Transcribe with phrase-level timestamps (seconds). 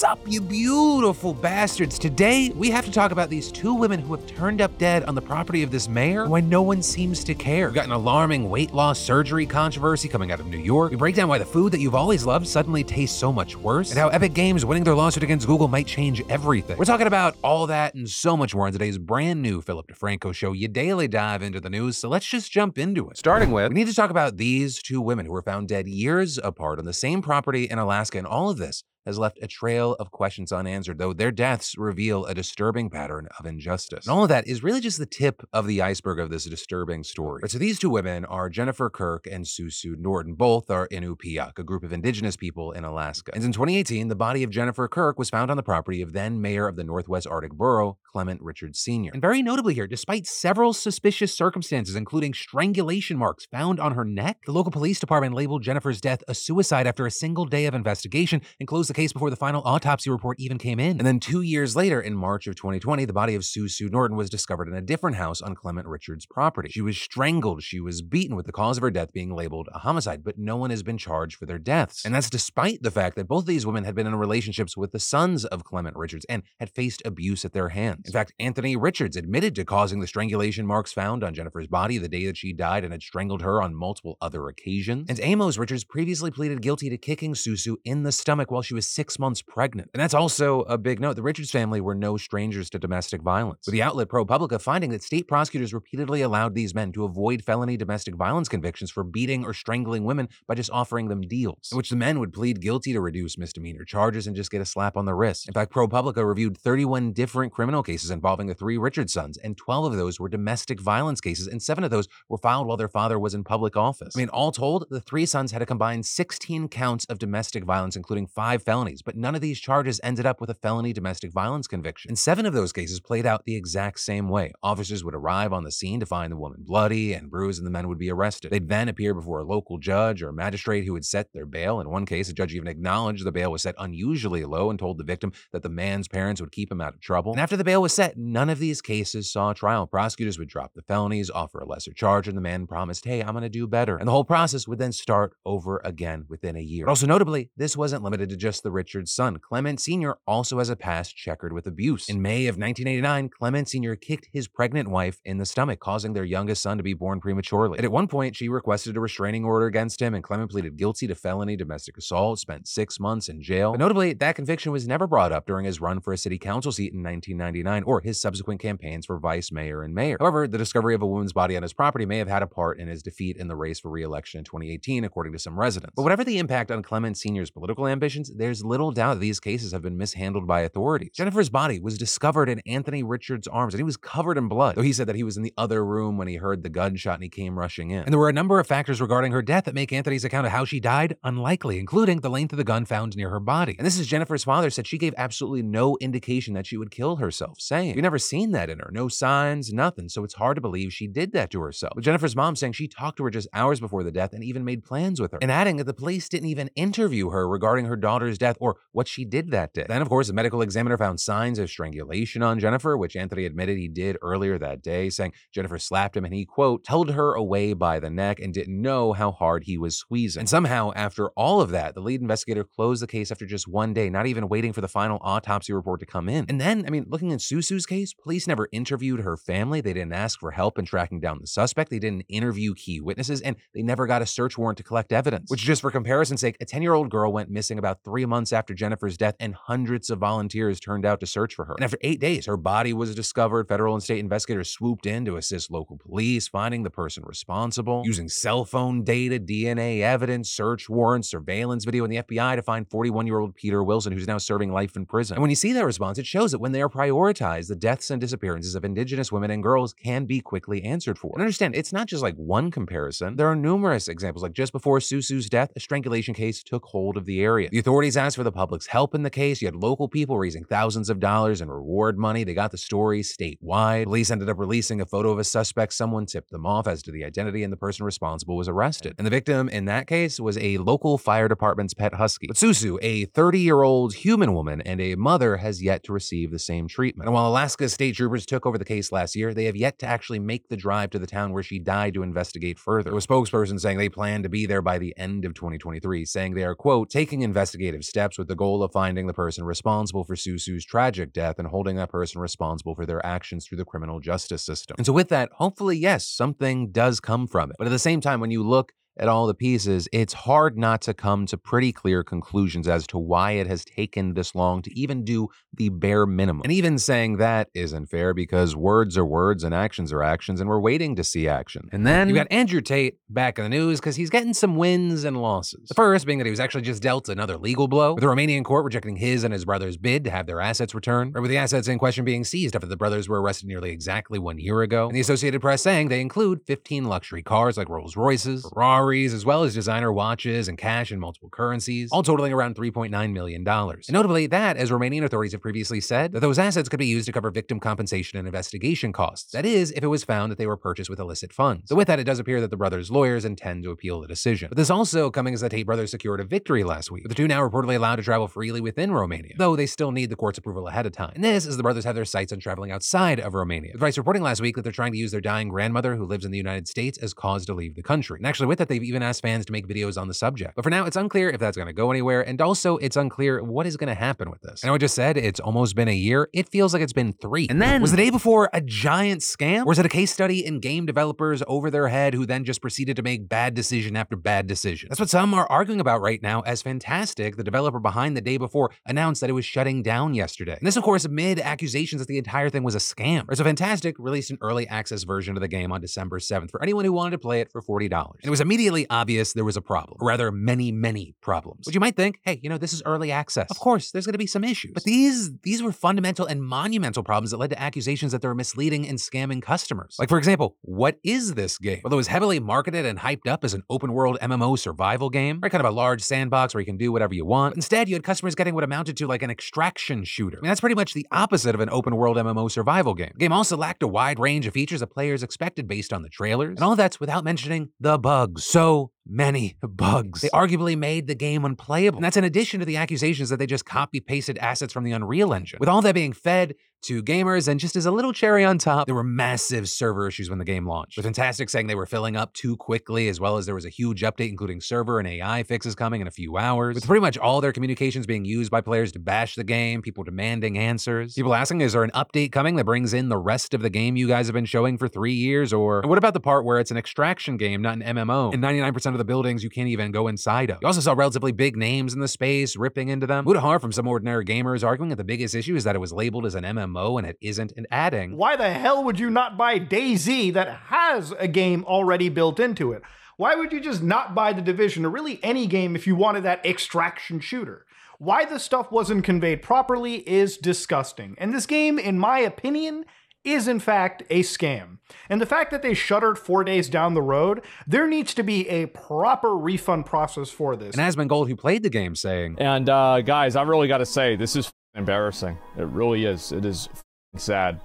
[0.00, 1.98] What's up, you beautiful bastards?
[1.98, 5.14] Today, we have to talk about these two women who have turned up dead on
[5.14, 7.66] the property of this mayor why no one seems to care.
[7.66, 10.90] We've got an alarming weight loss surgery controversy coming out of New York.
[10.90, 13.90] We break down why the food that you've always loved suddenly tastes so much worse,
[13.90, 16.78] and how Epic Games winning their lawsuit against Google might change everything.
[16.78, 20.34] We're talking about all that and so much more in today's brand new Philip DeFranco
[20.34, 20.52] show.
[20.52, 23.18] You daily dive into the news, so let's just jump into it.
[23.18, 26.38] Starting with, we need to talk about these two women who were found dead years
[26.38, 29.96] apart on the same property in Alaska, and all of this has left a trail
[29.98, 34.06] of questions unanswered, though their deaths reveal a disturbing pattern of injustice.
[34.06, 37.02] And all of that is really just the tip of the iceberg of this disturbing
[37.02, 37.40] story.
[37.42, 40.34] But so these two women are Jennifer Kirk and Susu Norton.
[40.34, 43.32] Both are Inupiaq, a group of indigenous people in Alaska.
[43.34, 46.40] And in 2018, the body of Jennifer Kirk was found on the property of then
[46.40, 49.10] mayor of the Northwest Arctic Borough, Clement Richards Sr.
[49.12, 54.38] And very notably here, despite several suspicious circumstances, including strangulation marks found on her neck,
[54.46, 58.42] the local police department labeled Jennifer's death a suicide after a single day of investigation
[58.60, 60.98] and closed the case before the final autopsy report even came in.
[60.98, 64.14] And then two years later, in March of 2020, the body of Sue Sue Norton
[64.14, 66.68] was discovered in a different house on Clement Richards' property.
[66.68, 69.78] She was strangled, she was beaten, with the cause of her death being labeled a
[69.78, 72.04] homicide, but no one has been charged for their deaths.
[72.04, 74.92] And that's despite the fact that both of these women had been in relationships with
[74.92, 78.02] the sons of Clement Richards and had faced abuse at their hands.
[78.04, 82.08] In fact, Anthony Richards admitted to causing the strangulation marks found on Jennifer's body the
[82.08, 85.08] day that she died and had strangled her on multiple other occasions.
[85.08, 88.79] And Amos Richards previously pleaded guilty to kicking Susu in the stomach while she was
[88.82, 89.90] six months pregnant.
[89.94, 91.16] And that's also a big note.
[91.16, 95.02] The Richards family were no strangers to domestic violence, with the outlet ProPublica finding that
[95.02, 99.52] state prosecutors repeatedly allowed these men to avoid felony domestic violence convictions for beating or
[99.52, 103.00] strangling women by just offering them deals, in which the men would plead guilty to
[103.00, 105.48] reduce misdemeanor charges and just get a slap on the wrist.
[105.48, 109.92] In fact, ProPublica reviewed 31 different criminal cases involving the three Richards sons, and 12
[109.92, 113.18] of those were domestic violence cases, and seven of those were filed while their father
[113.18, 114.14] was in public office.
[114.16, 117.96] I mean, all told, the three sons had a combined 16 counts of domestic violence,
[117.96, 121.66] including five felonies, but none of these charges ended up with a felony domestic violence
[121.66, 122.08] conviction.
[122.08, 124.52] And seven of those cases played out the exact same way.
[124.62, 127.70] Officers would arrive on the scene to find the woman bloody and bruised, and the
[127.72, 128.52] men would be arrested.
[128.52, 131.80] They'd then appear before a local judge or magistrate who would set their bail.
[131.80, 134.98] In one case, a judge even acknowledged the bail was set unusually low and told
[134.98, 137.32] the victim that the man's parents would keep him out of trouble.
[137.32, 139.88] And after the bail was set, none of these cases saw trial.
[139.88, 143.32] Prosecutors would drop the felonies, offer a lesser charge, and the man promised, hey, I'm
[143.32, 143.96] going to do better.
[143.96, 146.84] And the whole process would then start over again within a year.
[146.84, 149.38] But also notably, this wasn't limited to just the Richards son.
[149.38, 150.16] Clement Sr.
[150.26, 152.08] also has a past checkered with abuse.
[152.08, 153.96] In May of 1989, Clement Sr.
[153.96, 157.78] kicked his pregnant wife in the stomach, causing their youngest son to be born prematurely.
[157.78, 161.06] And at one point, she requested a restraining order against him, and Clement pleaded guilty
[161.06, 163.72] to felony domestic assault, spent six months in jail.
[163.72, 166.72] But notably, that conviction was never brought up during his run for a city council
[166.72, 170.16] seat in 1999 or his subsequent campaigns for vice mayor and mayor.
[170.18, 172.80] However, the discovery of a woman's body on his property may have had a part
[172.80, 175.92] in his defeat in the race for re-election in 2018, according to some residents.
[175.96, 179.72] But whatever the impact on Clement Sr.'s political ambitions, there's little doubt that these cases
[179.72, 181.10] have been mishandled by authorities.
[181.14, 184.82] Jennifer's body was discovered in Anthony Richards' arms, and he was covered in blood, though
[184.82, 187.22] he said that he was in the other room when he heard the gunshot and
[187.22, 188.02] he came rushing in.
[188.02, 190.52] And there were a number of factors regarding her death that make Anthony's account of
[190.52, 193.76] how she died unlikely, including the length of the gun found near her body.
[193.78, 197.16] And this is Jennifer's father said she gave absolutely no indication that she would kill
[197.16, 198.90] herself, saying, We've never seen that in her.
[198.92, 200.08] No signs, nothing.
[200.08, 201.92] So it's hard to believe she did that to herself.
[201.94, 204.64] But Jennifer's mom saying she talked to her just hours before the death and even
[204.64, 205.38] made plans with her.
[205.40, 209.06] And adding that the police didn't even interview her regarding her daughter's death or what
[209.06, 209.86] she did that day.
[209.88, 213.78] Then, of course, the medical examiner found signs of strangulation on Jennifer, which Anthony admitted
[213.78, 217.72] he did earlier that day, saying Jennifer slapped him and he, quote, held her away
[217.72, 220.40] by the neck and didn't know how hard he was squeezing.
[220.40, 223.92] And somehow, after all of that, the lead investigator closed the case after just one
[223.92, 226.46] day, not even waiting for the final autopsy report to come in.
[226.48, 229.80] And then, I mean, looking at Susu's case, police never interviewed her family.
[229.80, 231.90] They didn't ask for help in tracking down the suspect.
[231.90, 235.50] They didn't interview key witnesses, and they never got a search warrant to collect evidence.
[235.50, 238.52] Which, just for comparison's sake, a 10 year old girl went missing about three months
[238.52, 241.74] after Jennifer's death, and hundreds of volunteers turned out to search for her.
[241.74, 243.68] And after eight days, her body was discovered.
[243.68, 248.28] Federal and state investigators swooped in to assist local police, finding the person responsible, using
[248.28, 253.26] cell phone data, DNA evidence, search warrants, surveillance video, and the FBI to find 41
[253.26, 255.34] year old Peter Wilson, who's now serving life in prison.
[255.34, 258.10] And when you see that response, it shows that when they are prioritized, the deaths
[258.10, 261.32] and disappearances of Indigenous women and girls can be quickly answered for.
[261.34, 263.36] And understand, it's not just like one comparison.
[263.36, 264.42] There are numerous examples.
[264.42, 267.68] Like just before Susu's death, a strangulation case took hold of the area.
[267.70, 269.60] The authorities asked for the public's help in the case.
[269.60, 272.44] You had local people raising thousands of dollars in reward money.
[272.44, 274.04] They got the story statewide.
[274.04, 275.92] Police ended up releasing a photo of a suspect.
[275.94, 279.14] Someone tipped them off as to the identity, and the person responsible was arrested.
[279.18, 282.46] And the victim in that case was a local fire department's pet husky.
[282.46, 286.50] But Susu, a 30 year old human woman and a mother, has yet to receive
[286.50, 287.26] the same treatment.
[287.26, 290.06] And while Alaska state troopers took over the case last year, they have yet to
[290.06, 293.10] actually make the drive to the town where she died to investigate further.
[293.10, 296.64] A spokesperson saying they plan to be there by the end of 2023, saying they
[296.64, 300.84] are, quote, taking investigative steps with the goal of finding the person responsible for Susu's
[300.84, 304.96] tragic death and holding that person responsible for their actions through the criminal justice system.
[304.98, 307.76] And so with that, hopefully, yes, something does come from it.
[307.78, 311.02] But at the same time, when you look at all the pieces, it's hard not
[311.02, 314.98] to come to pretty clear conclusions as to why it has taken this long to
[314.98, 316.62] even do the bare minimum.
[316.64, 320.68] And even saying that isn't fair because words are words and actions are actions, and
[320.68, 321.88] we're waiting to see action.
[321.92, 325.24] And then you got Andrew Tate back in the news because he's getting some wins
[325.24, 325.88] and losses.
[325.88, 328.64] The first being that he was actually just dealt another legal blow, with the Romanian
[328.64, 331.58] court rejecting his and his brother's bid to have their assets returned, or with the
[331.58, 335.08] assets in question being seized after the brothers were arrested nearly exactly one year ago.
[335.08, 339.44] And the Associated Press saying they include 15 luxury cars like Rolls Royces, Ferrari, As
[339.44, 343.66] well as designer watches and cash in multiple currencies, all totaling around $3.9 million.
[343.66, 347.26] And notably, that, as Romanian authorities have previously said, that those assets could be used
[347.26, 349.50] to cover victim compensation and investigation costs.
[349.50, 351.88] That is, if it was found that they were purchased with illicit funds.
[351.88, 354.68] So with that, it does appear that the brothers' lawyers intend to appeal the decision.
[354.68, 357.34] But this also coming as the Tate brothers secured a victory last week, with the
[357.34, 360.58] two now reportedly allowed to travel freely within Romania, though they still need the court's
[360.58, 361.32] approval ahead of time.
[361.34, 363.90] And this is the brothers have their sights on traveling outside of Romania.
[363.94, 366.44] With Vice reporting last week that they're trying to use their dying grandmother who lives
[366.44, 368.38] in the United States as cause to leave the country.
[368.38, 370.74] And actually, with that, they've even asked fans to make videos on the subject.
[370.76, 373.62] But for now, it's unclear if that's going to go anywhere, and also it's unclear
[373.62, 374.84] what is going to happen with this.
[374.84, 376.48] Know I just said it's almost been a year.
[376.52, 377.66] It feels like it's been three.
[377.70, 379.86] And then was the day before a giant scam?
[379.86, 382.82] Or is it a case study in game developers over their head who then just
[382.82, 385.08] proceeded to make bad decision after bad decision?
[385.08, 388.56] That's what some are arguing about right now as Fntastic, the developer behind the day
[388.56, 390.76] before, announced that it was shutting down yesterday.
[390.76, 393.44] And this, of course, amid accusations that the entire thing was a scam.
[393.48, 396.82] Or so Fntastic released an early access version of the game on December 7th for
[396.82, 398.10] anyone who wanted to play it for $40.
[398.10, 398.79] And it was immediately
[399.10, 401.86] obvious there was a problem, or rather, many, many problems.
[401.86, 403.70] But you might think, hey, you know, this is early access.
[403.70, 404.92] Of course, there's going to be some issues.
[404.94, 408.54] But these these were fundamental and monumental problems that led to accusations that they were
[408.54, 410.16] misleading and scamming customers.
[410.18, 412.00] Like, for example, what is this game?
[412.04, 415.60] Well, it was heavily marketed and hyped up as an open world MMO survival game,
[415.62, 415.70] right?
[415.70, 417.74] Kind of a large sandbox where you can do whatever you want.
[417.74, 420.58] But instead, you had customers getting what amounted to like an extraction shooter.
[420.58, 423.32] I mean, that's pretty much the opposite of an open world MMO survival game.
[423.34, 426.28] The game also lacked a wide range of features that players expected based on the
[426.28, 426.76] trailers.
[426.76, 428.64] And all that's without mentioning the bugs.
[428.70, 430.40] So many bugs.
[430.40, 432.18] They arguably made the game unplayable.
[432.18, 435.12] And that's in addition to the accusations that they just copy pasted assets from the
[435.12, 435.78] Unreal Engine.
[435.80, 439.06] With all that being fed to gamers, and just as a little cherry on top,
[439.06, 441.16] there were massive server issues when the game launched.
[441.16, 443.90] With Fntastic saying they were filling up too quickly, as well as there was a
[443.90, 446.94] huge update including server and AI fixes coming in a few hours.
[446.94, 450.24] With pretty much all their communications being used by players to bash the game, people
[450.24, 453.80] demanding answers, people asking, is there an update coming that brings in the rest of
[453.80, 455.72] the game you guys have been showing for three years?
[455.72, 459.09] Or what about the part where it's an extraction game, not an MMO, and 99%
[459.14, 460.78] of the buildings you can't even go inside of?
[460.80, 463.44] You also saw relatively big names in the space ripping into them.
[463.44, 466.64] Mutahar from SomeOrdinaryGamers arguing that the biggest issue is that it was labeled as an
[466.64, 470.68] MMO and it isn't, and adding, Why the hell would you not buy DayZ that
[470.86, 473.02] has a game already built into it?
[473.36, 476.42] Why would you just not buy The Division or really any game if you wanted
[476.42, 477.86] that extraction shooter?
[478.18, 481.36] Why the stuff wasn't conveyed properly is disgusting.
[481.38, 483.06] And this game, in my opinion,
[483.44, 484.98] is in fact a scam.
[485.28, 488.68] And the fact that they shuttered four days down the road, there needs to be
[488.68, 490.96] a proper refund process for this.
[490.96, 494.06] And Asmongold, Gold, who played the game, saying, And uh, guys, I really got to
[494.06, 495.58] say, this is embarrassing.
[495.78, 496.52] It really is.
[496.52, 496.88] It is
[497.36, 497.80] sad.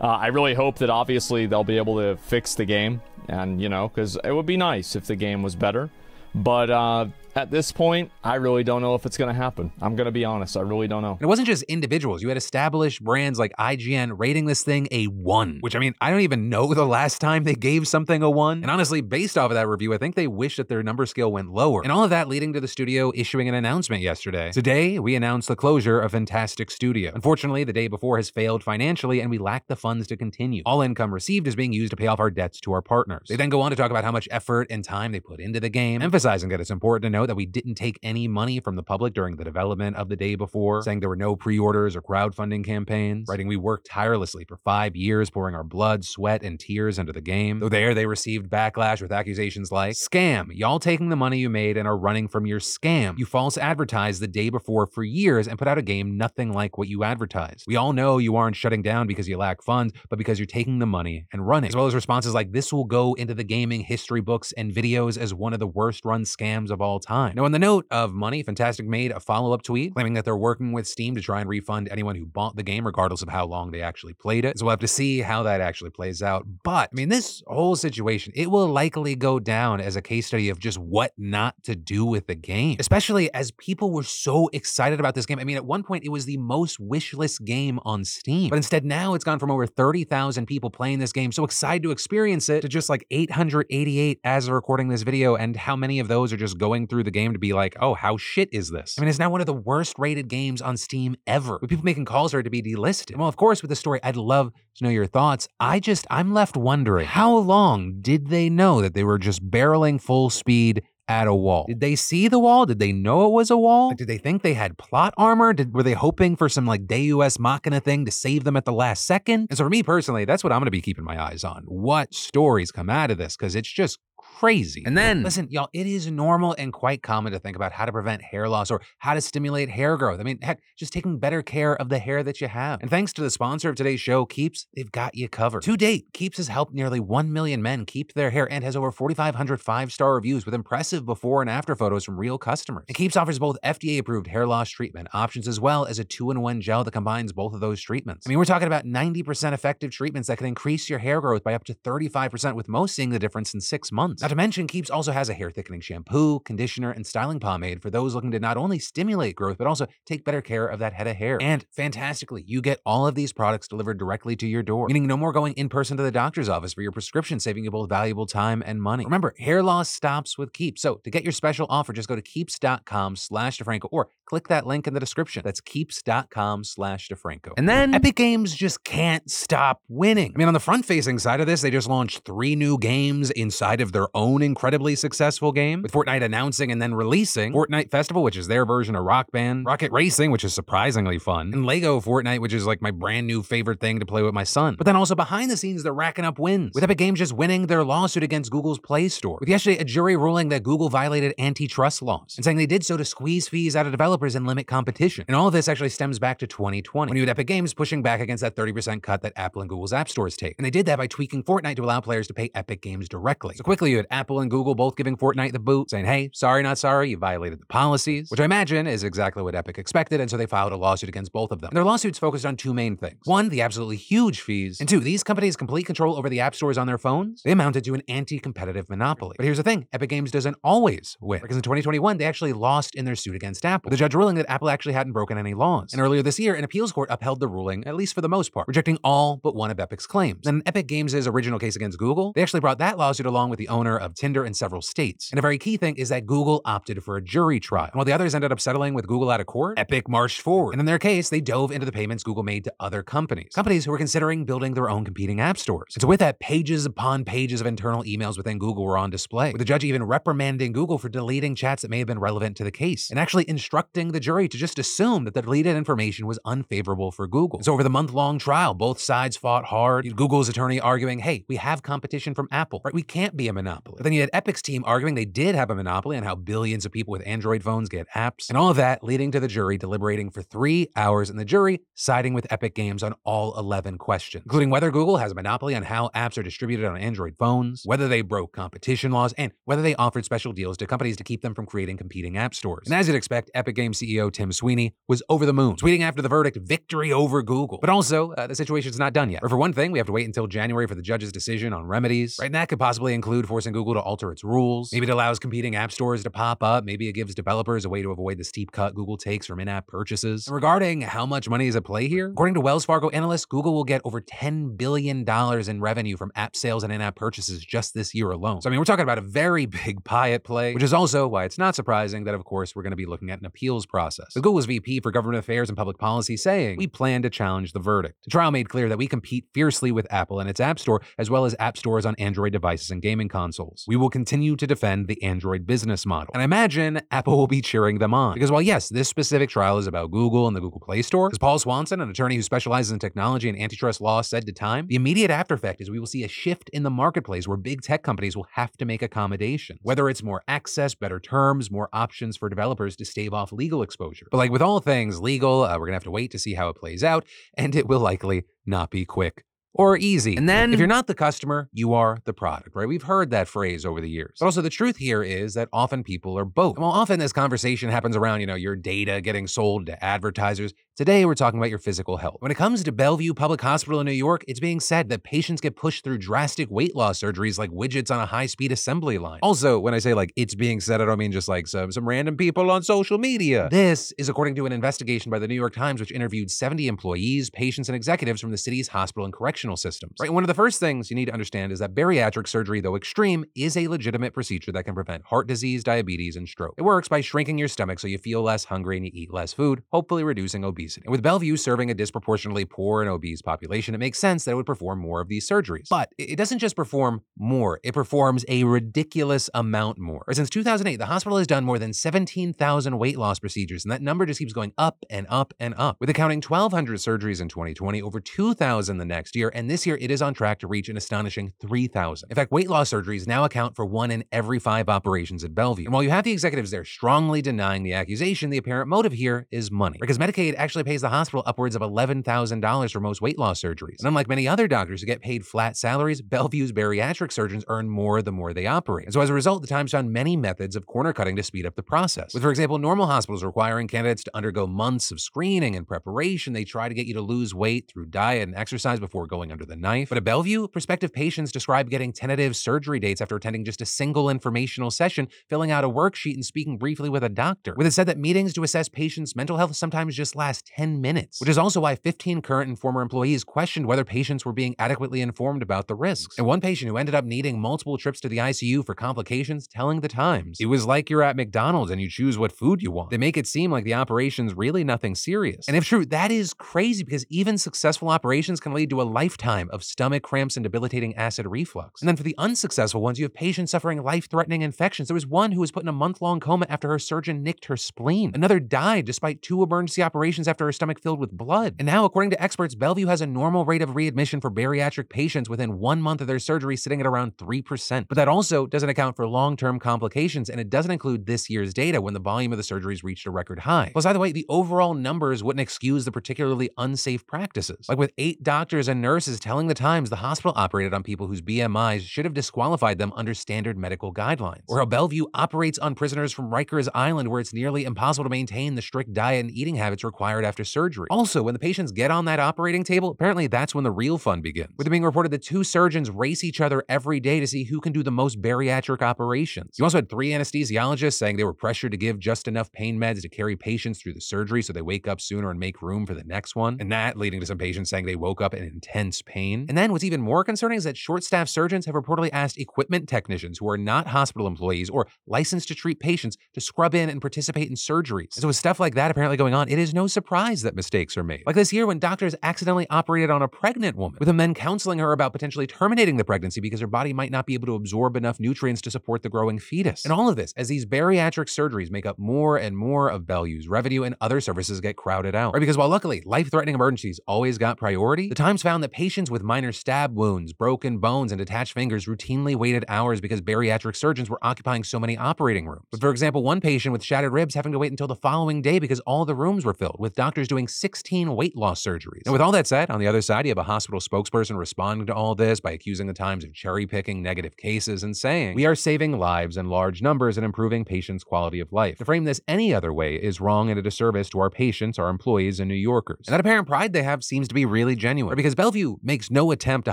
[0.00, 3.70] Uh, I really hope that obviously they'll be able to fix the game, and you
[3.70, 5.90] know, because it would be nice if the game was better.
[6.34, 7.06] But uh,
[7.36, 9.70] at this point, I really don't know if it's going to happen.
[9.82, 10.56] I'm going to be honest.
[10.56, 11.12] I really don't know.
[11.12, 12.22] And it wasn't just individuals.
[12.22, 16.10] You had established brands like IGN rating this thing a one, which I mean, I
[16.10, 18.62] don't even know the last time they gave something a one.
[18.62, 21.30] And honestly, based off of that review, I think they wish that their number scale
[21.30, 21.82] went lower.
[21.82, 24.50] And all of that leading to the studio issuing an announcement yesterday.
[24.50, 27.12] Today, we announced the closure of Fntastic Studio.
[27.14, 30.62] Unfortunately, the day before has failed financially and we lack the funds to continue.
[30.64, 33.26] All income received is being used to pay off our debts to our partners.
[33.28, 35.60] They then go on to talk about how much effort and time they put into
[35.60, 38.76] the game, emphasizing that it's important to note that we didn't take any money from
[38.76, 41.96] the public during the development of the day before, saying there were no pre orders
[41.96, 46.60] or crowdfunding campaigns, writing we worked tirelessly for five years, pouring our blood, sweat, and
[46.60, 47.60] tears into the game.
[47.60, 51.76] Though there they received backlash with accusations like, Scam, y'all taking the money you made
[51.76, 53.18] and are running from your scam.
[53.18, 56.78] You false advertised the day before for years and put out a game nothing like
[56.78, 57.64] what you advertised.
[57.66, 60.78] We all know you aren't shutting down because you lack funds, but because you're taking
[60.78, 61.68] the money and running.
[61.68, 65.18] As well as responses like, this will go into the gaming history books and videos
[65.18, 67.34] as one of the worst run scams of all time time.
[67.34, 70.36] Now, on the note of money, Fntastic made a follow up tweet claiming that they're
[70.36, 73.46] working with Steam to try and refund anyone who bought the game, regardless of how
[73.46, 74.58] long they actually played it.
[74.58, 76.44] So we'll have to see how that actually plays out.
[76.62, 80.50] But I mean, this whole situation, it will likely go down as a case study
[80.50, 85.00] of just what not to do with the game, especially as people were so excited
[85.00, 85.38] about this game.
[85.38, 88.84] I mean, at one point, it was the most wishless game on Steam, but instead
[88.84, 92.60] now it's gone from over 30,000 people playing this game, so excited to experience it,
[92.60, 95.34] to just like 888 as of recording this video.
[95.34, 97.94] And how many of those are just going through the game to be like, oh,
[97.94, 98.96] how shit is this?
[98.98, 101.84] I mean, it's now one of the worst rated games on Steam ever, with people
[101.84, 103.16] making calls for it to be delisted.
[103.16, 105.48] Well, of course, with the story, I'd love to know your thoughts.
[105.58, 110.00] I just, I'm left wondering how long did they know that they were just barreling
[110.00, 111.66] full speed at a wall.
[111.68, 112.66] Did they see the wall?
[112.66, 113.88] Did they know it was a wall?
[113.88, 115.52] Like, did they think they had plot armor?
[115.52, 118.72] Did were they hoping for some like Deus Machina thing to save them at the
[118.72, 119.46] last second?
[119.48, 121.62] And so for me personally, that's what I'm going to be keeping my eyes on.
[121.66, 123.36] What stories come out of this?
[123.36, 123.98] Because it's just
[124.38, 124.82] crazy.
[124.84, 127.92] And then, listen, y'all, it is normal and quite common to think about how to
[127.92, 130.20] prevent hair loss or how to stimulate hair growth.
[130.20, 132.82] I mean, heck, just taking better care of the hair that you have.
[132.82, 135.62] And thanks to the sponsor of today's show, Keeps, they've got you covered.
[135.62, 138.92] To date, Keeps has helped nearly 1 million men keep their hair and has over
[138.92, 142.84] 4,500 five star reviews with impressive before and after photos from real customers.
[142.88, 146.30] And Keeps offers both FDA approved hair loss treatment options as well as a two
[146.30, 148.26] in one gel that combines both of those treatments.
[148.26, 151.54] I mean, we're talking about 90% effective treatments that can increase your hair growth by
[151.54, 154.25] up to 35%, with most seeing the difference in six months.
[154.26, 157.90] Not to mention, Keeps also has a hair thickening shampoo, conditioner, and styling pomade for
[157.90, 161.06] those looking to not only stimulate growth, but also take better care of that head
[161.06, 161.38] of hair.
[161.40, 165.16] And fantastically, you get all of these products delivered directly to your door, meaning no
[165.16, 168.26] more going in person to the doctor's office for your prescription, saving you both valuable
[168.26, 169.04] time and money.
[169.04, 170.82] Remember, hair loss stops with Keeps.
[170.82, 174.66] So to get your special offer, just go to keeps.com slash DeFranco or click that
[174.66, 175.42] link in the description.
[175.44, 177.52] That's keeps.com slash DeFranco.
[177.56, 180.32] And then Epic Games just can't stop winning.
[180.34, 183.30] I mean, on the front facing side of this, they just launched three new games
[183.30, 188.22] inside of their own incredibly successful game, with Fortnite announcing and then releasing Fortnite Festival,
[188.22, 192.00] which is their version of Rock Band, Rocket Racing, which is surprisingly fun, and Lego
[192.00, 194.74] Fortnite, which is like my brand new favorite thing to play with my son.
[194.76, 197.66] But then also behind the scenes, they're racking up wins, with Epic Games just winning
[197.66, 202.02] their lawsuit against Google's Play Store, with yesterday a jury ruling that Google violated antitrust
[202.02, 205.24] laws and saying they did so to squeeze fees out of developers and limit competition.
[205.28, 208.02] And all of this actually stems back to 2020, when you had Epic Games pushing
[208.02, 210.54] back against that 30% cut that Apple and Google's app stores take.
[210.58, 213.54] And they did that by tweaking Fortnite to allow players to pay Epic Games directly.
[213.56, 216.62] So quickly, you had Apple and Google both giving Fortnite the boot, saying, hey, sorry,
[216.62, 220.30] not sorry, you violated the policies, which I imagine is exactly what Epic expected, and
[220.30, 221.68] so they filed a lawsuit against both of them.
[221.68, 223.20] And their lawsuits focused on two main things.
[223.24, 226.76] One, the absolutely huge fees, and two, these companies' complete control over the app stores
[226.76, 229.34] on their phones, they amounted to an anti-competitive monopoly.
[229.38, 232.94] But here's the thing, Epic Games doesn't always win, because in 2021, they actually lost
[232.94, 235.92] in their suit against Apple, the judge ruling that Apple actually hadn't broken any laws.
[235.92, 238.52] And earlier this year, an appeals court upheld the ruling, at least for the most
[238.52, 240.46] part, rejecting all but one of Epic's claims.
[240.46, 243.68] And Epic Games' original case against Google, they actually brought that lawsuit along with the
[243.86, 245.30] owner of Tinder in several states.
[245.30, 247.84] And a very key thing is that Google opted for a jury trial.
[247.84, 250.72] And while the others ended up settling with Google out of court, Epic marched forward.
[250.72, 253.84] And in their case, they dove into the payments Google made to other companies, companies
[253.84, 255.92] who were considering building their own competing app stores.
[255.94, 259.52] And so with that, pages upon pages of internal emails within Google were on display,
[259.52, 262.64] with the judge even reprimanding Google for deleting chats that may have been relevant to
[262.64, 266.38] the case, and actually instructing the jury to just assume that the deleted information was
[266.44, 267.62] unfavorable for Google.
[267.62, 270.16] So over the month-long trial, both sides fought hard.
[270.16, 272.94] Google's attorney arguing, hey, we have competition from Apple, right?
[272.94, 273.75] We can't be a monopoly.
[273.84, 276.84] But then you had Epic's team arguing they did have a monopoly on how billions
[276.84, 279.78] of people with Android phones get apps, and all of that leading to the jury
[279.78, 284.44] deliberating for three hours, and the jury siding with Epic Games on all 11 questions,
[284.44, 288.08] including whether Google has a monopoly on how apps are distributed on Android phones, whether
[288.08, 291.54] they broke competition laws, and whether they offered special deals to companies to keep them
[291.54, 292.86] from creating competing app stores.
[292.86, 296.22] And as you'd expect, Epic Games CEO Tim Sweeney was over the moon, tweeting after
[296.22, 297.78] the verdict, victory over Google.
[297.80, 299.42] But also, uh, the situation's not done yet.
[299.42, 301.86] Or for one thing, we have to wait until January for the judge's decision on
[301.86, 302.46] remedies, right?
[302.46, 304.92] And that could possibly include forcing Google to alter its rules.
[304.92, 306.84] Maybe it allows competing app stores to pop up.
[306.84, 309.86] Maybe it gives developers a way to avoid the steep cut Google takes from in-app
[309.86, 310.46] purchases.
[310.46, 313.74] And regarding how much money is at play here, according to Wells Fargo analysts, Google
[313.74, 318.14] will get over $10 billion in revenue from app sales and in-app purchases just this
[318.14, 318.62] year alone.
[318.62, 321.26] So I mean, we're talking about a very big pie at play, which is also
[321.26, 323.86] why it's not surprising that, of course, we're going to be looking at an appeals
[323.86, 324.34] process.
[324.34, 327.80] With Google's VP for Government Affairs and Public Policy saying, we plan to challenge the
[327.80, 328.16] verdict.
[328.24, 331.30] The trial made clear that we compete fiercely with Apple and its App Store, as
[331.30, 333.55] well as app stores on Android devices and gaming consoles.
[333.88, 336.30] We will continue to defend the Android business model.
[336.34, 338.34] And I imagine Apple will be cheering them on.
[338.34, 341.38] Because while yes, this specific trial is about Google and the Google Play Store, as
[341.38, 344.94] Paul Swanson, an attorney who specializes in technology and antitrust law, said to Time, the
[344.94, 348.02] immediate after effect is we will see a shift in the marketplace where big tech
[348.02, 349.80] companies will have to make accommodations.
[349.82, 354.26] Whether it's more access, better terms, more options for developers to stave off legal exposure.
[354.30, 356.68] But like with all things legal, uh, we're gonna have to wait to see how
[356.68, 359.44] it plays out, and it will likely not be quick
[359.76, 360.36] or easy.
[360.36, 362.88] And then if you're not the customer, you are the product, right?
[362.88, 364.38] We've heard that phrase over the years.
[364.40, 366.76] But also the truth here is that often people are both.
[366.76, 370.72] And while often this conversation happens around, you know, your data getting sold to advertisers,
[370.96, 372.38] Today, we're talking about your physical health.
[372.40, 375.60] When it comes to Bellevue Public Hospital in New York, it's being said that patients
[375.60, 379.40] get pushed through drastic weight loss surgeries like widgets on a high speed assembly line.
[379.42, 382.08] Also, when I say like it's being said, I don't mean just like some, some
[382.08, 383.68] random people on social media.
[383.70, 387.50] This is according to an investigation by the New York Times, which interviewed 70 employees,
[387.50, 390.14] patients, and executives from the city's hospital and correctional systems.
[390.18, 390.32] Right?
[390.32, 393.44] One of the first things you need to understand is that bariatric surgery, though extreme,
[393.54, 396.72] is a legitimate procedure that can prevent heart disease, diabetes, and stroke.
[396.78, 399.52] It works by shrinking your stomach so you feel less hungry and you eat less
[399.52, 400.85] food, hopefully reducing obesity.
[400.94, 404.54] And with Bellevue serving a disproportionately poor and obese population, it makes sense that it
[404.54, 405.88] would perform more of these surgeries.
[405.90, 410.24] But it doesn't just perform more, it performs a ridiculous amount more.
[410.32, 414.26] Since 2008, the hospital has done more than 17,000 weight loss procedures, and that number
[414.26, 415.96] just keeps going up and up and up.
[416.00, 420.10] With accounting 1,200 surgeries in 2020, over 2,000 the next year, and this year it
[420.10, 422.30] is on track to reach an astonishing 3,000.
[422.30, 425.84] In fact, weight loss surgeries now account for one in every five operations at Bellevue.
[425.84, 429.46] And while you have the executives there strongly denying the accusation, the apparent motive here
[429.50, 429.98] is money.
[430.00, 433.98] Because Medicaid actually pays the hospital upwards of $11,000 for most weight loss surgeries.
[434.00, 438.22] And unlike many other doctors who get paid flat salaries, Bellevue's bariatric surgeons earn more
[438.22, 439.06] the more they operate.
[439.06, 441.66] And so as a result, the Times found many methods of corner cutting to speed
[441.66, 442.34] up the process.
[442.34, 446.64] With, for example, normal hospitals requiring candidates to undergo months of screening and preparation, they
[446.64, 449.76] try to get you to lose weight through diet and exercise before going under the
[449.76, 450.08] knife.
[450.08, 454.28] But at Bellevue, prospective patients describe getting tentative surgery dates after attending just a single
[454.30, 457.74] informational session, filling out a worksheet, and speaking briefly with a doctor.
[457.76, 461.40] With it said that meetings to assess patients' mental health sometimes just last 10 minutes,
[461.40, 465.20] which is also why 15 current and former employees questioned whether patients were being adequately
[465.20, 466.38] informed about the risks.
[466.38, 470.00] And one patient who ended up needing multiple trips to the ICU for complications telling
[470.00, 473.10] the Times, It was like you're at McDonald's and you choose what food you want.
[473.10, 475.68] They make it seem like the operation's really nothing serious.
[475.68, 479.68] And if true, that is crazy because even successful operations can lead to a lifetime
[479.72, 482.00] of stomach cramps and debilitating acid reflux.
[482.00, 485.08] And then for the unsuccessful ones, you have patients suffering life threatening infections.
[485.08, 487.66] There was one who was put in a month long coma after her surgeon nicked
[487.66, 488.32] her spleen.
[488.34, 491.76] Another died despite two emergency operations after her stomach filled with blood.
[491.78, 495.48] And now, according to experts, Bellevue has a normal rate of readmission for bariatric patients
[495.48, 498.06] within one month of their surgery, sitting at around 3%.
[498.08, 501.72] But that also doesn't account for long term complications, and it doesn't include this year's
[501.72, 503.90] data when the volume of the surgeries reached a record high.
[503.92, 507.88] Plus, either way, the overall numbers wouldn't excuse the particularly unsafe practices.
[507.88, 511.42] Like with eight doctors and nurses telling the Times the hospital operated on people whose
[511.42, 514.62] BMIs should have disqualified them under standard medical guidelines.
[514.68, 518.74] Or how Bellevue operates on prisoners from Rikers Island, where it's nearly impossible to maintain
[518.74, 521.08] the strict diet and eating habits required after surgery.
[521.10, 524.40] Also, when the patients get on that operating table, apparently that's when the real fun
[524.40, 524.72] begins.
[524.78, 527.80] With it being reported that two surgeons race each other every day to see who
[527.80, 529.76] can do the most bariatric operations.
[529.78, 533.20] You also had three anesthesiologists saying they were pressured to give just enough pain meds
[533.22, 536.14] to carry patients through the surgery so they wake up sooner and make room for
[536.14, 536.76] the next one.
[536.80, 539.66] And that leading to some patients saying they woke up in intense pain.
[539.68, 543.08] And then what's even more concerning is that short staffed surgeons have reportedly asked equipment
[543.08, 547.20] technicians who are not hospital employees or licensed to treat patients to scrub in and
[547.20, 548.34] participate in surgeries.
[548.36, 551.16] And so with stuff like that apparently going on, it is no surprise that mistakes
[551.16, 551.42] are made.
[551.46, 554.98] Like this year when doctors accidentally operated on a pregnant woman, with the men counseling
[554.98, 558.16] her about potentially terminating the pregnancy because her body might not be able to absorb
[558.16, 560.04] enough nutrients to support the growing fetus.
[560.04, 563.68] And all of this as these bariatric surgeries make up more and more of Bellevue's
[563.68, 565.54] revenue and other services get crowded out.
[565.54, 565.60] Right?
[565.60, 569.72] Because while luckily life-threatening emergencies always got priority, the Times found that patients with minor
[569.72, 574.84] stab wounds, broken bones, and detached fingers routinely waited hours because bariatric surgeons were occupying
[574.84, 575.86] so many operating rooms.
[575.90, 578.78] But for example, one patient with shattered ribs having to wait until the following day
[578.78, 582.22] because all the rooms were filled, with doctors doing 16 weight loss surgeries.
[582.24, 585.06] And with all that said, on the other side, you have a hospital spokesperson responding
[585.06, 588.64] to all this by accusing the Times of cherry picking negative cases and saying, We
[588.66, 591.98] are saving lives in large numbers and improving patients' quality of life.
[591.98, 595.10] To frame this any other way is wrong and a disservice to our patients, our
[595.10, 596.26] employees, and New Yorkers.
[596.26, 599.50] And that apparent pride they have seems to be really genuine, because Bellevue makes no
[599.50, 599.92] attempt to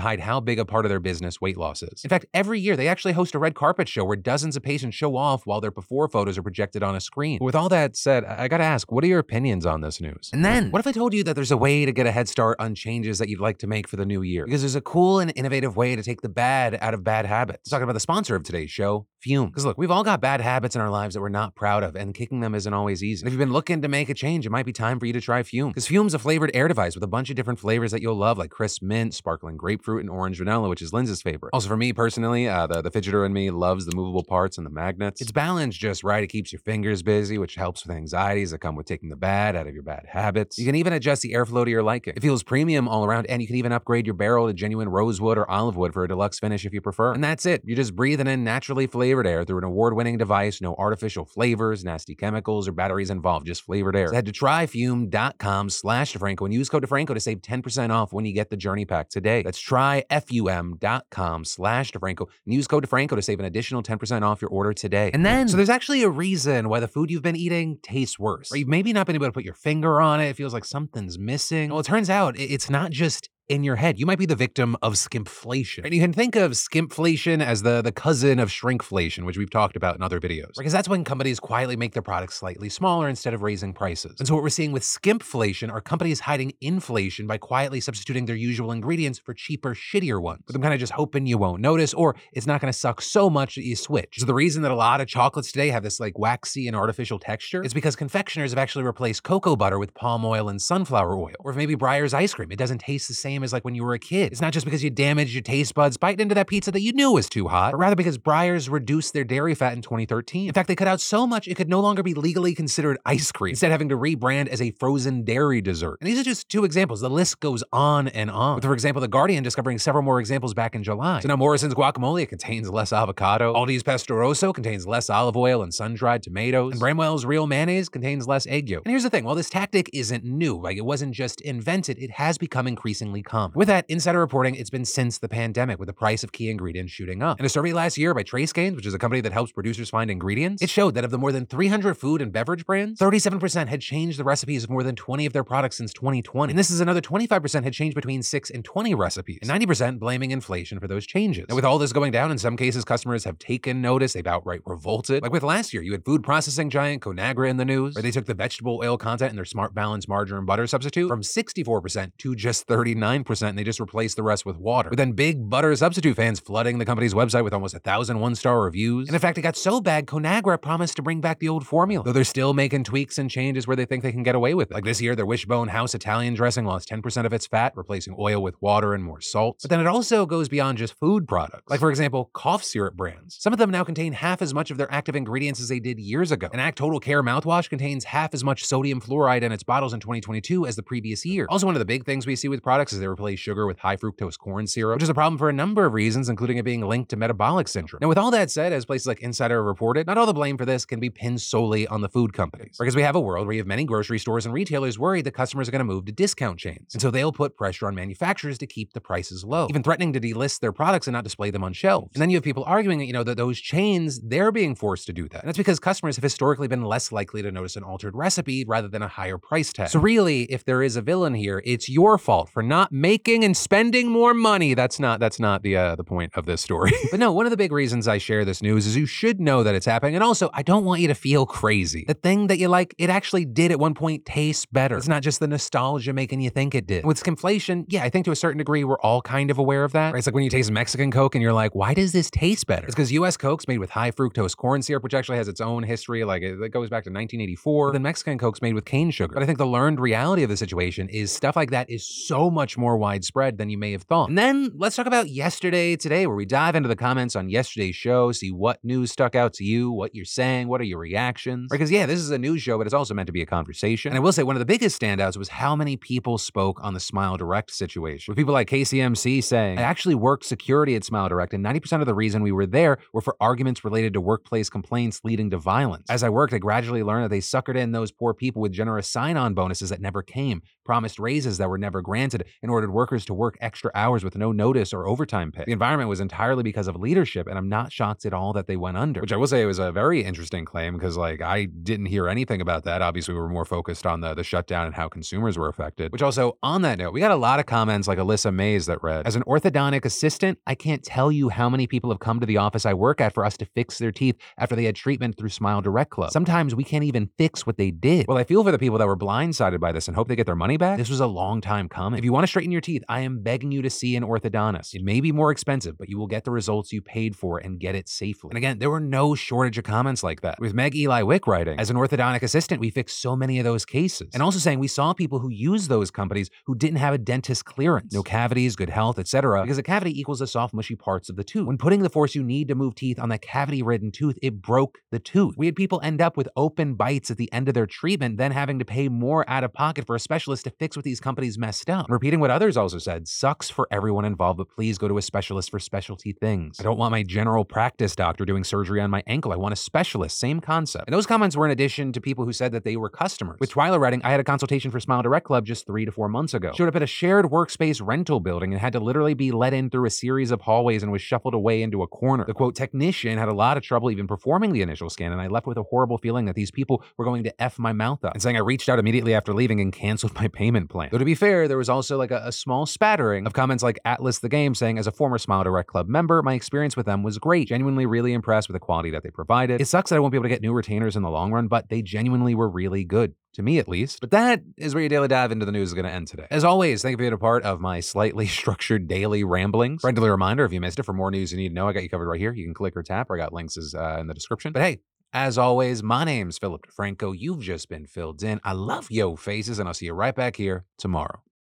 [0.00, 2.02] hide how big a part of their business weight loss is.
[2.02, 4.94] In fact, every year they actually host a red carpet show where dozens of patients
[4.94, 7.38] show off while their before photos are projected on a screen.
[7.38, 10.13] But with all that said, I gotta ask, what are your opinions on this news?
[10.32, 12.28] And then, what if I told you that there's a way to get a head
[12.28, 14.44] start on changes that you'd like to make for the new year?
[14.44, 17.70] Because there's a cool and innovative way to take the bad out of bad habits.
[17.70, 19.46] Talking about the sponsor of today's show, Fum.
[19.46, 21.96] Because look, we've all got bad habits in our lives that we're not proud of,
[21.96, 23.22] and kicking them isn't always easy.
[23.22, 25.12] And if you've been looking to make a change, it might be time for you
[25.12, 25.68] to try Fum.
[25.68, 28.38] Because Fum's a flavored air device with a bunch of different flavors that you'll love,
[28.38, 31.50] like crisp mint, sparkling grapefruit, and orange vanilla, which is Lindsay's favorite.
[31.52, 34.66] Also, for me personally, uh, the, the fidgeter in me loves the movable parts and
[34.66, 35.20] the magnets.
[35.20, 36.22] It's balanced just right.
[36.22, 39.56] It keeps your fingers busy, which helps with anxieties that come with taking the bad
[39.56, 40.58] out of your bad habits.
[40.58, 42.14] You can even adjust the airflow to your liking.
[42.16, 45.38] It feels premium all around, and you can even upgrade your barrel to genuine rosewood
[45.38, 47.12] or olive wood for a deluxe finish if you prefer.
[47.12, 47.62] And that's it.
[47.64, 50.60] You're just breathing in naturally flavored flavored air through an award winning device.
[50.60, 54.08] No artificial flavors, nasty chemicals, or batteries involved, just flavored air.
[54.08, 58.24] So head to tryfum.com slash DeFranco and use code DeFranco to save 10% off when
[58.24, 59.42] you get the journey pack today.
[59.42, 64.50] That's tryfum.com slash DeFranco and use code DeFranco to save an additional 10% off your
[64.50, 65.12] order today.
[65.14, 68.50] And then, so there's actually a reason why the food you've been eating tastes worse.
[68.50, 70.26] Or you've maybe not been able to put your finger on it.
[70.30, 71.70] It feels like something's missing.
[71.70, 73.98] Well, it turns out it's not just in your head.
[73.98, 75.84] You might be the victim of skimpflation.
[75.84, 79.76] And you can think of skimpflation as the, the cousin of shrinkflation, which we've talked
[79.76, 80.52] about in other videos.
[80.56, 84.16] Because that's when companies quietly make their products slightly smaller instead of raising prices.
[84.18, 88.36] And so what we're seeing with skimpflation are companies hiding inflation by quietly substituting their
[88.36, 90.42] usual ingredients for cheaper, shittier ones.
[90.46, 93.02] But I'm kind of just hoping you won't notice, or it's not going to suck
[93.02, 94.16] so much that you switch.
[94.18, 97.18] So the reason that a lot of chocolates today have this like waxy and artificial
[97.18, 101.34] texture is because confectioners have actually replaced cocoa butter with palm oil and sunflower oil.
[101.40, 103.94] Or maybe Breyer's ice cream, it doesn't taste the same as like when you were
[103.94, 104.32] a kid.
[104.32, 106.92] It's not just because you damaged your taste buds biting into that pizza that you
[106.92, 110.46] knew was too hot, but rather because Breyer's reduced their dairy fat in 2013.
[110.48, 113.32] In fact, they cut out so much it could no longer be legally considered ice
[113.32, 115.98] cream, instead having to rebrand as a frozen dairy dessert.
[116.00, 117.00] And these are just two examples.
[117.00, 118.56] The list goes on and on.
[118.56, 121.20] With, for example, The Guardian discovering several more examples back in July.
[121.20, 123.54] So now Morrison's guacamole contains less avocado.
[123.54, 126.72] Aldi's Pesto Rosso contains less olive oil and sun-dried tomatoes.
[126.72, 128.82] And Bramwell's real mayonnaise contains less egg yolk.
[128.84, 132.12] And here's the thing, while this tactic isn't new, like it wasn't just invented, it
[132.12, 133.22] has become increasingly
[133.54, 136.92] With that, insider reporting it's been since the pandemic, with the price of key ingredients
[136.92, 137.40] shooting up.
[137.40, 140.10] In a survey last year by TraceGains, which is a company that helps producers find
[140.10, 143.80] ingredients, it showed that of the more than 300 food and beverage brands, 37% had
[143.80, 146.50] changed the recipes of more than 20 of their products since 2020.
[146.52, 150.30] And this is another 25% had changed between 6 and 20 recipes, and 90% blaming
[150.30, 151.46] inflation for those changes.
[151.48, 154.60] And with all this going down, in some cases, customers have taken notice, they've outright
[154.66, 155.22] revolted.
[155.22, 158.10] Like with last year, you had food processing giant Conagra in the news, where they
[158.10, 162.34] took the vegetable oil content in their Smart Balance margarine butter substitute from 64% to
[162.34, 164.88] just 39%, and they just replaced the rest with water.
[164.88, 168.62] But then big butter substitute fans flooding the company's website with almost a thousand one-star
[168.62, 169.08] reviews.
[169.08, 172.04] And in fact, it got so bad, Conagra promised to bring back the old formula,
[172.04, 174.70] though they're still making tweaks and changes where they think they can get away with
[174.70, 174.74] it.
[174.74, 178.42] Like this year, their Wishbone House Italian dressing lost 10% of its fat, replacing oil
[178.42, 179.58] with water and more salt.
[179.62, 181.68] But then it also goes beyond just food products.
[181.68, 183.36] Like for example, cough syrup brands.
[183.40, 185.98] Some of them now contain half as much of their active ingredients as they did
[185.98, 186.48] years ago.
[186.52, 190.00] An Act Total Care mouthwash contains half as much sodium fluoride in its bottles in
[190.00, 191.46] 2022 as the previous year.
[191.48, 193.78] Also, one of the big things we see with products is they replace sugar with
[193.78, 196.64] high fructose corn syrup, which is a problem for a number of reasons, including it
[196.64, 197.98] being linked to metabolic syndrome.
[198.00, 200.64] Now, with all that said, as places like Insider reported, not all the blame for
[200.64, 202.76] this can be pinned solely on the food companies.
[202.78, 205.32] Because we have a world where you have many grocery stores and retailers worried that
[205.32, 206.94] customers are going to move to discount chains.
[206.94, 210.20] And so they'll put pressure on manufacturers to keep the prices low, even threatening to
[210.20, 212.12] delist their products and not display them on shelves.
[212.14, 215.06] And then you have people arguing that, you know, that those chains, they're being forced
[215.06, 215.42] to do that.
[215.42, 218.88] And that's because customers have historically been less likely to notice an altered recipe rather
[218.88, 219.88] than a higher price tag.
[219.88, 223.56] So really, if there is a villain here, it's your fault for not making and
[223.56, 224.72] spending more money.
[224.72, 226.92] That's not that's not the uh, the point of this story.
[227.10, 229.64] but no, one of the big reasons I share this news is you should know
[229.64, 232.04] that it's happening, and also I don't want you to feel crazy.
[232.06, 234.96] The thing that you like, it actually did at one point taste better.
[234.96, 237.04] It's not just the nostalgia making you think it did.
[237.04, 239.92] With skimpflation, yeah, I think to a certain degree we're all kind of aware of
[239.92, 240.12] that.
[240.12, 240.18] Right?
[240.18, 242.86] It's like when you taste Mexican Coke and you're like, why does this taste better?
[242.86, 243.36] It's because U.S.
[243.36, 246.22] Coke's made with high fructose corn syrup, which actually has its own history.
[246.22, 247.92] Like it, it goes back to 1984.
[247.92, 249.34] Then Mexican Coke's made with cane sugar.
[249.34, 252.50] But I think the learned reality of the situation is stuff like that is so
[252.50, 254.28] much more widespread than you may have thought.
[254.28, 257.96] And then let's talk about yesterday today, where we dive into the comments on yesterday's
[257.96, 261.68] show, see what news stuck out to you, what you're saying, what are your reactions.
[261.70, 264.10] Because yeah, this is a news show, but it's also meant to be a conversation.
[264.10, 266.94] And I will say one of the biggest standouts was how many people spoke on
[266.94, 268.32] the Smile Direct situation.
[268.32, 272.06] With people like KCMC saying, I actually worked security at Smile Direct, and 90% of
[272.06, 276.06] the reason we were there were for arguments related to workplace complaints leading to violence.
[276.10, 279.08] As I worked, I gradually learned that they suckered in those poor people with generous
[279.08, 283.34] sign-on bonuses that never came, promised raises that were never granted, and ordered workers to
[283.34, 285.64] work extra hours with no notice or overtime pay.
[285.64, 288.76] The environment was entirely because of leadership, and I'm not shocked at all that they
[288.76, 289.20] went under.
[289.20, 292.60] Which I will say was a very interesting claim because, like, I didn't hear anything
[292.60, 293.00] about that.
[293.00, 296.10] Obviously, we were more focused on the the shutdown and how consumers were affected.
[296.12, 299.02] Which also, on that note, we got a lot of comments like Alyssa Mays that
[299.02, 302.46] read, "As an orthodontic assistant, I can't tell you how many people have come to
[302.46, 305.36] the office I work at for us to fix their teeth after they had treatment
[305.36, 306.32] through Smile Direct Club.
[306.32, 308.26] Sometimes we can't even fix what they did.
[308.26, 310.46] Well, I feel for the people that were blindsided by this and hope they get
[310.46, 310.98] their money back.
[310.98, 312.18] This was a long time coming.
[312.18, 314.94] If you want to straighten your teeth, I am begging you to see an orthodontist.
[314.94, 317.78] It may be more expensive, but you will get the results you paid for and
[317.78, 318.50] get it safely.
[318.50, 320.58] And again, there were no shortage of comments like that.
[320.60, 323.84] With Meg Eli Wick writing, as an orthodontic assistant, we fixed so many of those
[323.84, 324.30] cases.
[324.34, 327.64] And also saying we saw people who use those companies who didn't have a dentist
[327.64, 329.62] clearance, no cavities, good health, etc.
[329.62, 331.66] Because a cavity equals the soft, mushy parts of the tooth.
[331.66, 334.98] When putting the force you need to move teeth on that cavity-ridden tooth, it broke
[335.10, 335.54] the tooth.
[335.56, 338.52] We had people end up with open bites at the end of their treatment, then
[338.52, 341.58] having to pay more out of pocket for a specialist to fix what these companies
[341.58, 342.06] messed up.
[342.08, 345.70] Repeating what others also said sucks for everyone involved, but please go to a specialist
[345.70, 346.78] for specialty things.
[346.78, 349.50] I don't want my general practice doctor doing surgery on my ankle.
[349.50, 350.38] I want a specialist.
[350.38, 351.06] Same concept.
[351.06, 353.56] And those comments were in addition to people who said that they were customers.
[353.60, 356.28] With Twyla writing, I had a consultation for Smile Direct Club just three to four
[356.28, 356.72] months ago.
[356.74, 359.88] Showed up at a shared workspace rental building and had to literally be let in
[359.88, 362.44] through a series of hallways and was shuffled away into a corner.
[362.44, 365.46] The quote technician had a lot of trouble even performing the initial scan, and I
[365.46, 368.34] left with a horrible feeling that these people were going to F my mouth up
[368.34, 371.08] and saying I reached out immediately after leaving and canceled my payment plan.
[371.10, 373.98] Though to be fair, there was also like a, a small spattering of comments like
[374.04, 377.22] Atlas the Game saying, as a former Smile Direct Club member, my experience with them
[377.22, 377.68] was great.
[377.68, 379.80] Genuinely really impressed with the quality that they provided.
[379.80, 381.68] It sucks that I won't be able to get new retainers in the long run,
[381.68, 384.20] but they genuinely were really good to me at least.
[384.20, 386.46] But that is where your daily dive into the news is going to end today.
[386.50, 390.02] As always, thank you for being a part of my slightly structured daily ramblings.
[390.02, 392.02] Friendly reminder if you missed it, for more news you need to know, I got
[392.02, 392.52] you covered right here.
[392.52, 394.72] You can click or tap, or I got links uh, in the description.
[394.72, 394.98] But hey,
[395.32, 397.34] as always, my name's Philip DeFranco.
[397.36, 398.60] You've just been filled in.
[398.62, 401.42] I love yo faces, and I'll see you right back here tomorrow.